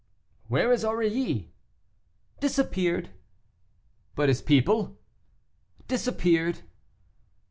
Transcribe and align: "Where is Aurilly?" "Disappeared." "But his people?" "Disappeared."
"Where 0.47 0.71
is 0.71 0.83
Aurilly?" 0.83 1.51
"Disappeared." 2.39 3.11
"But 4.15 4.29
his 4.29 4.41
people?" 4.41 4.97
"Disappeared." 5.87 6.61